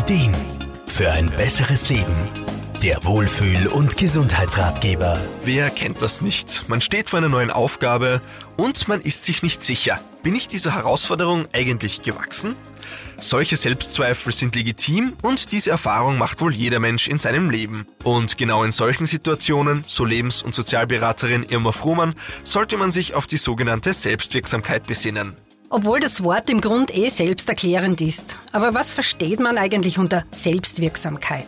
Ideen 0.00 0.34
für 0.86 1.12
ein 1.12 1.28
besseres 1.30 1.90
Leben. 1.90 2.16
Der 2.82 3.04
Wohlfühl- 3.04 3.66
und 3.66 3.98
Gesundheitsratgeber. 3.98 5.20
Wer 5.44 5.68
kennt 5.68 6.00
das 6.00 6.22
nicht? 6.22 6.66
Man 6.68 6.80
steht 6.80 7.10
vor 7.10 7.18
einer 7.18 7.28
neuen 7.28 7.50
Aufgabe 7.50 8.22
und 8.56 8.88
man 8.88 9.02
ist 9.02 9.26
sich 9.26 9.42
nicht 9.42 9.62
sicher. 9.62 10.00
Bin 10.22 10.34
ich 10.34 10.48
dieser 10.48 10.74
Herausforderung 10.74 11.44
eigentlich 11.52 12.00
gewachsen? 12.00 12.56
Solche 13.18 13.58
Selbstzweifel 13.58 14.32
sind 14.32 14.56
legitim 14.56 15.12
und 15.20 15.52
diese 15.52 15.70
Erfahrung 15.70 16.16
macht 16.16 16.40
wohl 16.40 16.54
jeder 16.54 16.80
Mensch 16.80 17.06
in 17.06 17.18
seinem 17.18 17.50
Leben. 17.50 17.86
Und 18.02 18.38
genau 18.38 18.64
in 18.64 18.72
solchen 18.72 19.04
Situationen, 19.04 19.84
so 19.86 20.06
Lebens- 20.06 20.42
und 20.42 20.54
Sozialberaterin 20.54 21.42
Irma 21.42 21.72
Fruhmann, 21.72 22.14
sollte 22.42 22.78
man 22.78 22.90
sich 22.90 23.14
auf 23.14 23.26
die 23.26 23.36
sogenannte 23.36 23.92
Selbstwirksamkeit 23.92 24.86
besinnen. 24.86 25.36
Obwohl 25.72 26.00
das 26.00 26.24
Wort 26.24 26.50
im 26.50 26.60
Grund 26.60 26.92
eh 26.96 27.08
selbsterklärend 27.10 28.00
ist. 28.00 28.36
Aber 28.50 28.74
was 28.74 28.92
versteht 28.92 29.38
man 29.38 29.56
eigentlich 29.56 29.98
unter 29.98 30.24
Selbstwirksamkeit? 30.32 31.46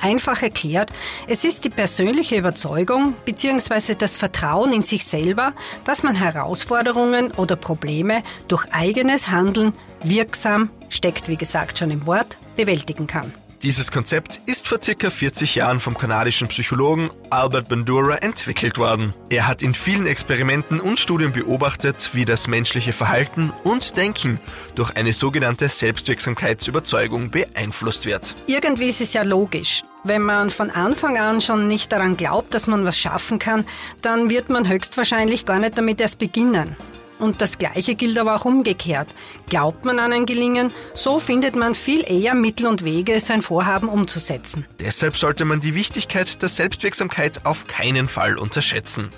Einfach 0.00 0.42
erklärt, 0.42 0.90
es 1.28 1.44
ist 1.44 1.66
die 1.66 1.68
persönliche 1.68 2.36
Überzeugung 2.36 3.14
bzw. 3.26 3.96
das 3.96 4.16
Vertrauen 4.16 4.72
in 4.72 4.82
sich 4.82 5.04
selber, 5.04 5.52
dass 5.84 6.02
man 6.02 6.16
Herausforderungen 6.16 7.32
oder 7.32 7.54
Probleme 7.54 8.22
durch 8.48 8.64
eigenes 8.72 9.28
Handeln 9.28 9.74
wirksam, 10.02 10.70
steckt 10.88 11.28
wie 11.28 11.36
gesagt 11.36 11.78
schon 11.78 11.90
im 11.90 12.06
Wort, 12.06 12.38
bewältigen 12.56 13.06
kann. 13.06 13.30
Dieses 13.62 13.92
Konzept 13.92 14.40
ist 14.46 14.66
vor 14.66 14.80
circa 14.80 15.10
40 15.10 15.56
Jahren 15.56 15.80
vom 15.80 15.94
kanadischen 15.94 16.48
Psychologen 16.48 17.10
Albert 17.28 17.68
Bandura 17.68 18.16
entwickelt 18.16 18.78
worden. 18.78 19.12
Er 19.28 19.46
hat 19.46 19.60
in 19.60 19.74
vielen 19.74 20.06
Experimenten 20.06 20.80
und 20.80 20.98
Studien 20.98 21.32
beobachtet, 21.32 22.10
wie 22.14 22.24
das 22.24 22.48
menschliche 22.48 22.94
Verhalten 22.94 23.52
und 23.62 23.98
Denken 23.98 24.40
durch 24.76 24.96
eine 24.96 25.12
sogenannte 25.12 25.68
Selbstwirksamkeitsüberzeugung 25.68 27.30
beeinflusst 27.30 28.06
wird. 28.06 28.34
Irgendwie 28.46 28.88
ist 28.88 29.02
es 29.02 29.12
ja 29.12 29.24
logisch. 29.24 29.82
Wenn 30.04 30.22
man 30.22 30.48
von 30.48 30.70
Anfang 30.70 31.18
an 31.18 31.42
schon 31.42 31.68
nicht 31.68 31.92
daran 31.92 32.16
glaubt, 32.16 32.54
dass 32.54 32.66
man 32.66 32.86
was 32.86 32.98
schaffen 32.98 33.38
kann, 33.38 33.66
dann 34.00 34.30
wird 34.30 34.48
man 34.48 34.66
höchstwahrscheinlich 34.66 35.44
gar 35.44 35.58
nicht 35.58 35.76
damit 35.76 36.00
erst 36.00 36.18
beginnen. 36.18 36.76
Und 37.20 37.40
das 37.40 37.58
Gleiche 37.58 37.94
gilt 37.94 38.18
aber 38.18 38.34
auch 38.34 38.44
umgekehrt. 38.44 39.08
Glaubt 39.48 39.84
man 39.84 39.98
an 39.98 40.12
ein 40.12 40.26
Gelingen, 40.26 40.72
so 40.94 41.18
findet 41.18 41.54
man 41.54 41.74
viel 41.74 42.02
eher 42.10 42.34
Mittel 42.34 42.66
und 42.66 42.82
Wege, 42.82 43.20
sein 43.20 43.42
Vorhaben 43.42 43.88
umzusetzen. 43.88 44.66
Deshalb 44.80 45.16
sollte 45.16 45.44
man 45.44 45.60
die 45.60 45.74
Wichtigkeit 45.74 46.40
der 46.40 46.48
Selbstwirksamkeit 46.48 47.44
auf 47.44 47.66
keinen 47.66 48.08
Fall 48.08 48.38
unterschätzen. 48.38 49.10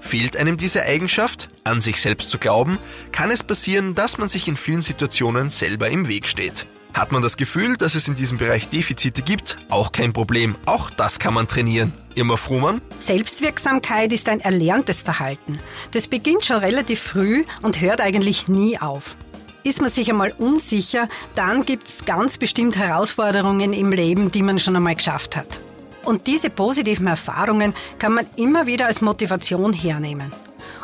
Fehlt 0.00 0.36
einem 0.36 0.56
diese 0.56 0.82
Eigenschaft, 0.82 1.50
an 1.64 1.80
sich 1.80 2.00
selbst 2.00 2.30
zu 2.30 2.38
glauben, 2.38 2.78
kann 3.12 3.30
es 3.30 3.42
passieren, 3.42 3.94
dass 3.94 4.18
man 4.18 4.28
sich 4.28 4.48
in 4.48 4.56
vielen 4.56 4.82
Situationen 4.82 5.50
selber 5.50 5.88
im 5.90 6.08
Weg 6.08 6.26
steht. 6.26 6.66
Hat 6.94 7.12
man 7.12 7.22
das 7.22 7.36
Gefühl, 7.36 7.76
dass 7.76 7.94
es 7.94 8.08
in 8.08 8.14
diesem 8.14 8.38
Bereich 8.38 8.68
Defizite 8.68 9.22
gibt? 9.22 9.56
Auch 9.68 9.92
kein 9.92 10.12
Problem. 10.12 10.56
Auch 10.66 10.90
das 10.90 11.18
kann 11.18 11.34
man 11.34 11.48
trainieren. 11.48 11.92
Irma 12.14 12.36
Fruhmann? 12.36 12.80
Selbstwirksamkeit 12.98 14.12
ist 14.12 14.28
ein 14.28 14.40
erlerntes 14.40 15.02
Verhalten. 15.02 15.58
Das 15.92 16.08
beginnt 16.08 16.44
schon 16.44 16.58
relativ 16.58 17.00
früh 17.00 17.44
und 17.62 17.80
hört 17.80 18.00
eigentlich 18.00 18.48
nie 18.48 18.78
auf. 18.78 19.16
Ist 19.62 19.80
man 19.80 19.90
sich 19.90 20.10
einmal 20.10 20.32
unsicher, 20.38 21.08
dann 21.34 21.64
gibt's 21.64 22.04
ganz 22.04 22.38
bestimmt 22.38 22.76
Herausforderungen 22.76 23.72
im 23.72 23.92
Leben, 23.92 24.32
die 24.32 24.42
man 24.42 24.58
schon 24.58 24.74
einmal 24.74 24.96
geschafft 24.96 25.36
hat. 25.36 25.60
Und 26.02 26.26
diese 26.26 26.50
positiven 26.50 27.06
Erfahrungen 27.06 27.74
kann 27.98 28.14
man 28.14 28.26
immer 28.36 28.66
wieder 28.66 28.86
als 28.86 29.02
Motivation 29.02 29.72
hernehmen. 29.72 30.32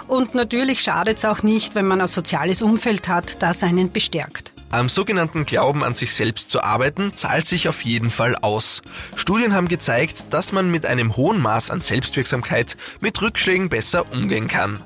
Und 0.08 0.34
natürlich 0.34 0.82
schadet's 0.82 1.24
auch 1.24 1.42
nicht, 1.42 1.74
wenn 1.74 1.86
man 1.86 2.00
ein 2.00 2.06
soziales 2.06 2.62
Umfeld 2.62 3.08
hat, 3.08 3.42
das 3.42 3.62
einen 3.62 3.90
bestärkt. 3.90 4.52
Am 4.70 4.88
sogenannten 4.88 5.46
Glauben 5.46 5.84
an 5.84 5.94
sich 5.94 6.12
selbst 6.12 6.50
zu 6.50 6.60
arbeiten, 6.60 7.12
zahlt 7.14 7.46
sich 7.46 7.68
auf 7.68 7.84
jeden 7.84 8.10
Fall 8.10 8.34
aus. 8.34 8.82
Studien 9.14 9.54
haben 9.54 9.68
gezeigt, 9.68 10.24
dass 10.30 10.50
man 10.52 10.70
mit 10.72 10.86
einem 10.86 11.16
hohen 11.16 11.40
Maß 11.40 11.70
an 11.70 11.80
Selbstwirksamkeit 11.80 12.76
mit 13.00 13.22
Rückschlägen 13.22 13.68
besser 13.68 14.10
umgehen 14.10 14.48
kann. 14.48 14.82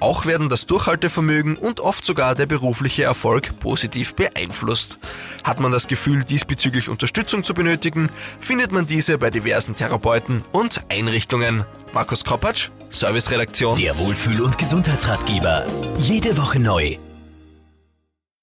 Auch 0.00 0.26
werden 0.26 0.50
das 0.50 0.66
Durchhaltevermögen 0.66 1.56
und 1.56 1.80
oft 1.80 2.04
sogar 2.04 2.34
der 2.34 2.44
berufliche 2.44 3.04
Erfolg 3.04 3.58
positiv 3.58 4.14
beeinflusst. 4.14 4.98
Hat 5.44 5.60
man 5.60 5.72
das 5.72 5.88
Gefühl, 5.88 6.24
diesbezüglich 6.24 6.90
Unterstützung 6.90 7.42
zu 7.42 7.54
benötigen, 7.54 8.10
findet 8.38 8.70
man 8.70 8.86
diese 8.86 9.16
bei 9.16 9.30
diversen 9.30 9.74
Therapeuten 9.74 10.44
und 10.52 10.82
Einrichtungen. 10.90 11.64
Markus 11.94 12.24
Kropatsch, 12.24 12.68
Serviceredaktion. 12.90 13.78
Der 13.78 13.96
Wohlfühl- 13.98 14.42
und 14.42 14.58
Gesundheitsratgeber. 14.58 15.64
Jede 15.96 16.36
Woche 16.36 16.58
neu 16.58 16.98